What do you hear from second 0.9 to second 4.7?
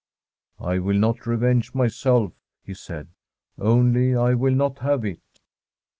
not revenge myself,' he said,' only I will